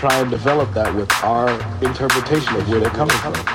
[0.00, 1.50] try and develop that with our
[1.84, 3.49] interpretation of where they're coming from.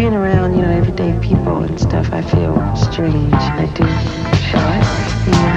[0.00, 3.34] being around, you know, everyday people and stuff, I feel strange.
[3.34, 3.84] I do
[4.48, 4.76] shy.
[5.26, 5.49] You know,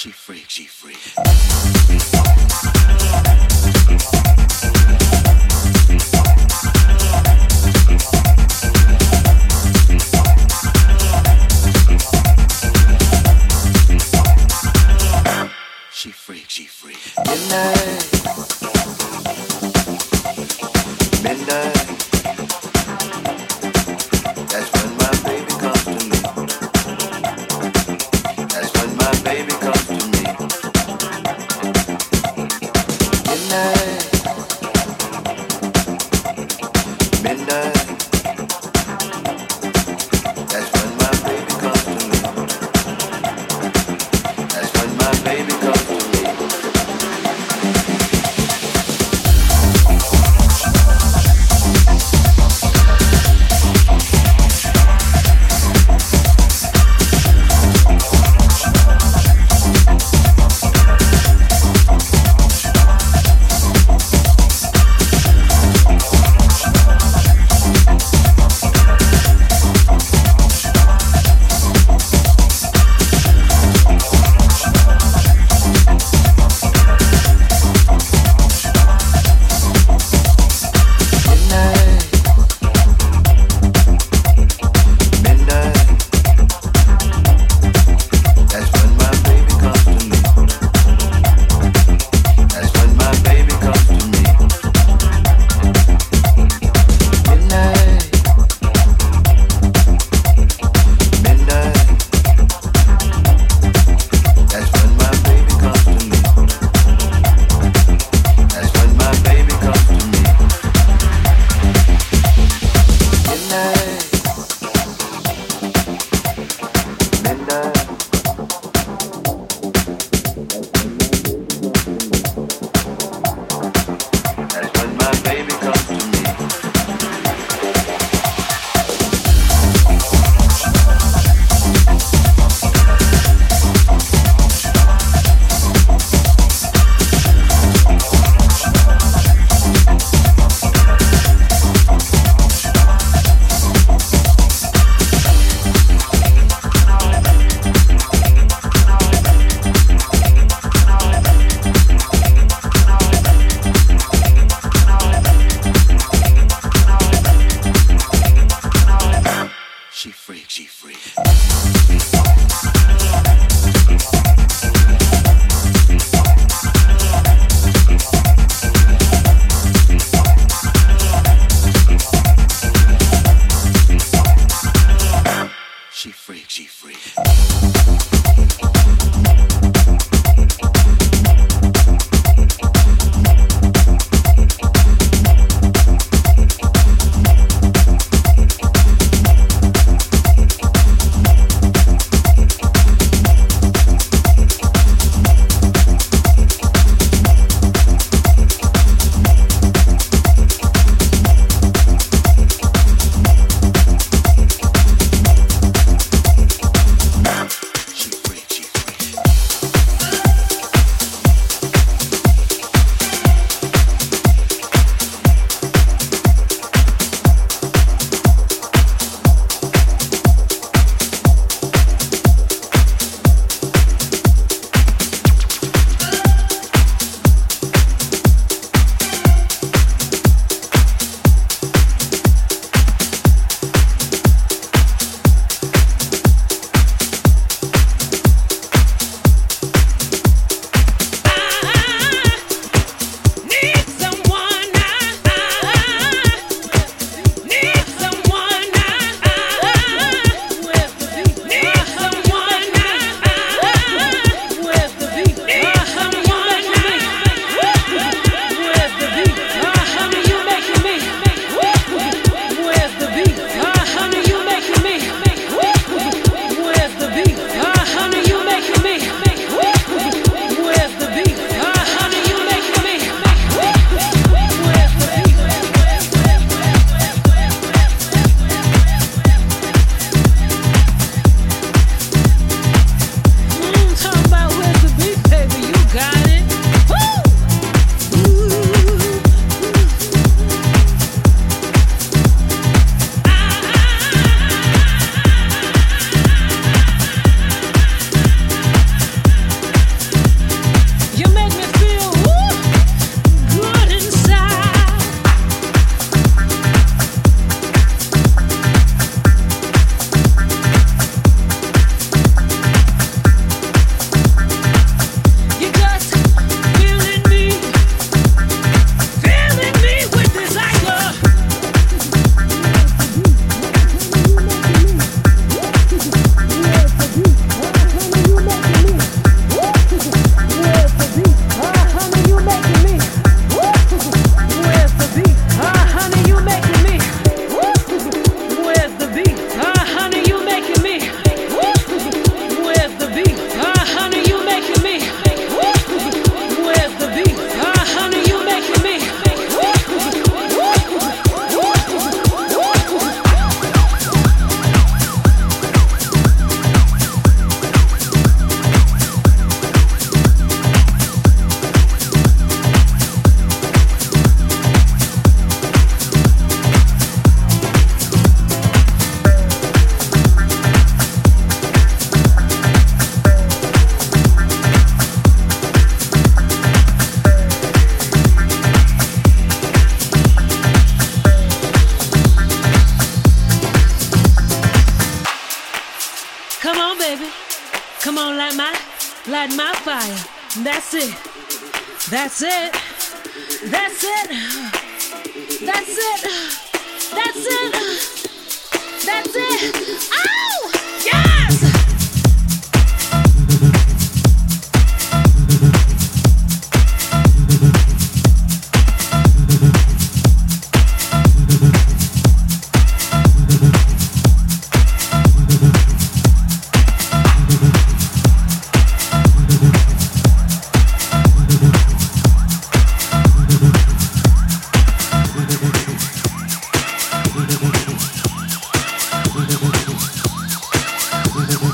[0.00, 2.19] She freak, she freak.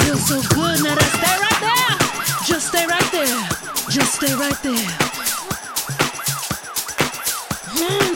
[0.01, 0.83] Feels so good.
[0.83, 1.99] Now just stay right there.
[2.47, 3.49] Just stay right there.
[3.91, 4.89] Just stay right there.
[7.77, 8.15] Hmm,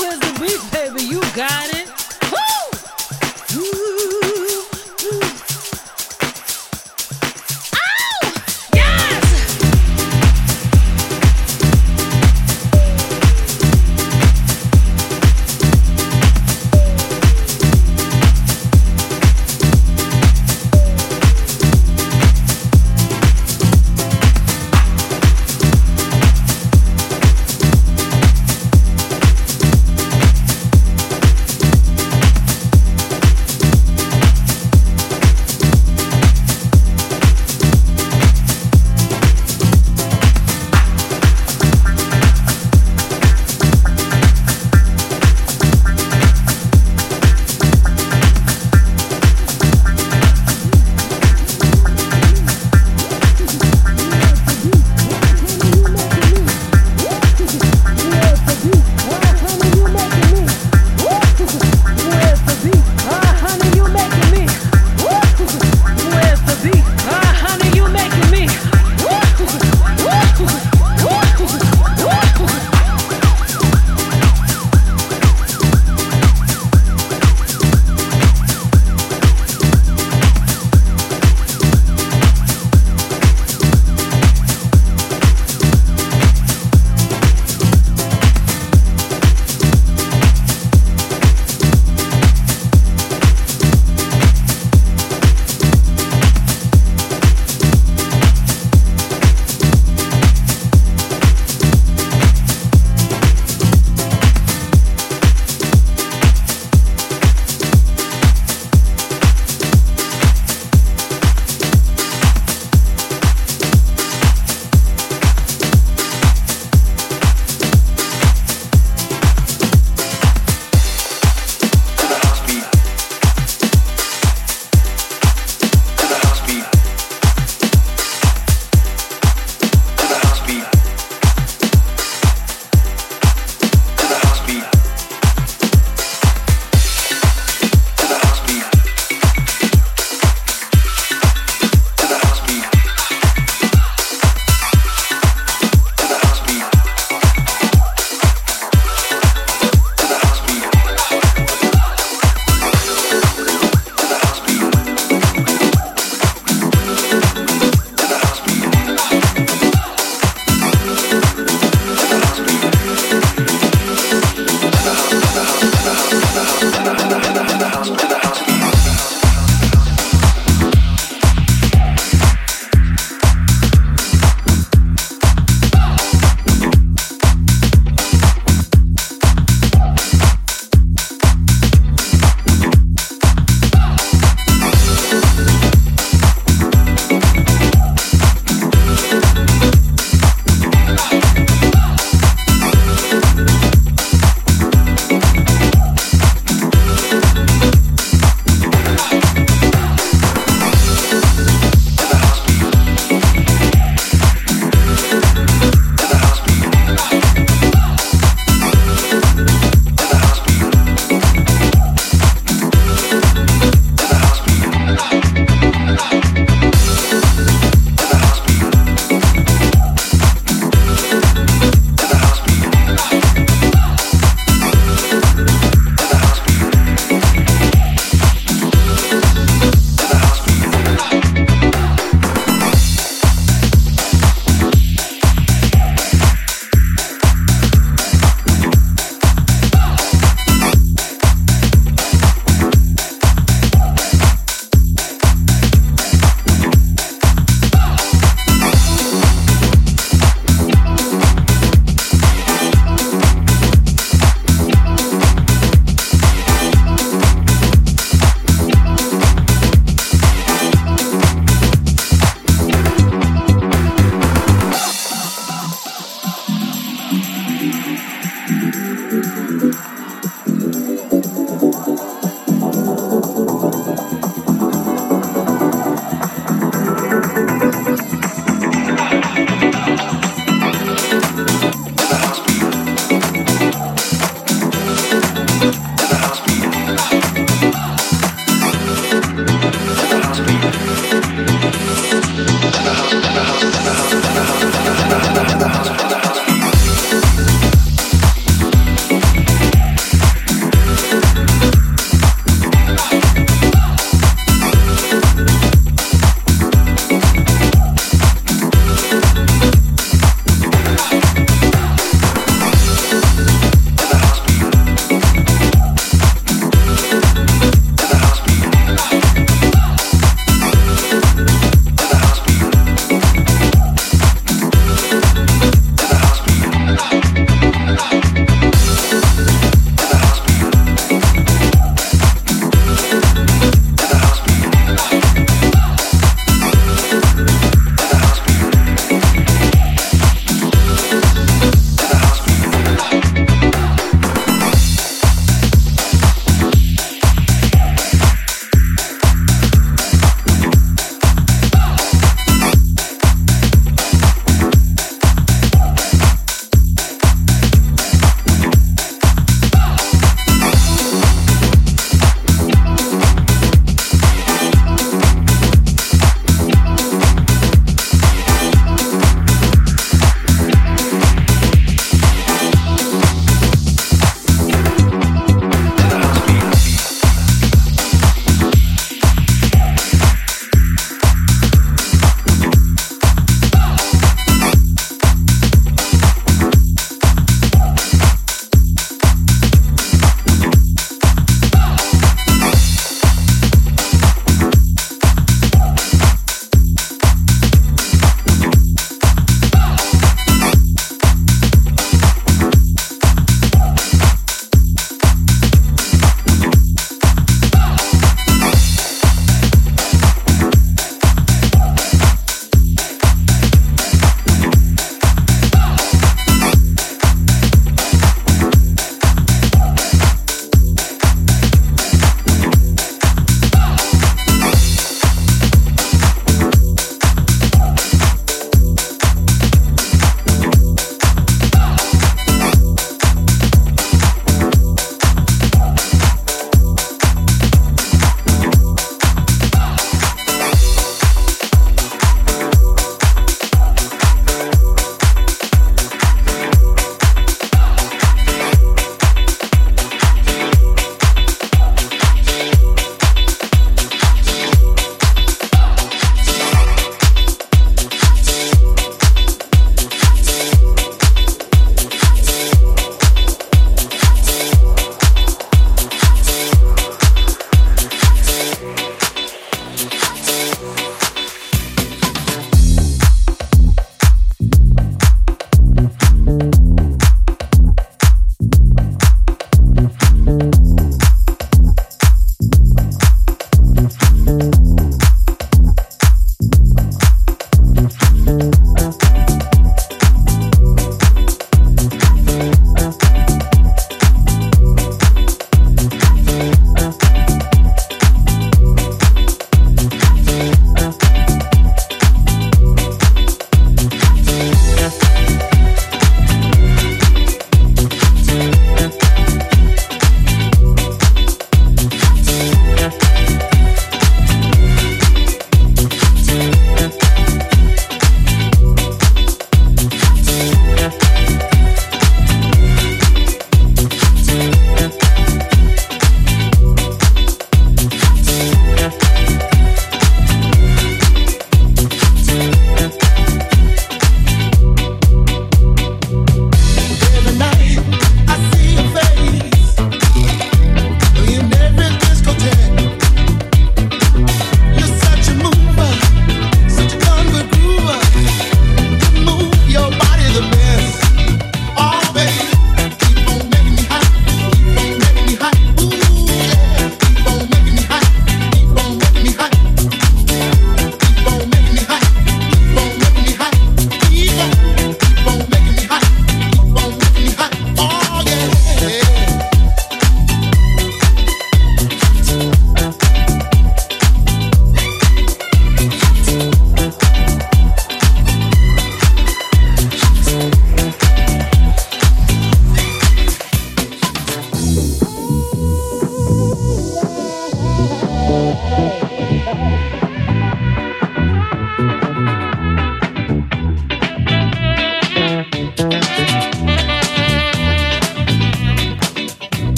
[0.00, 1.04] where's the beat, baby?
[1.04, 1.77] You got it.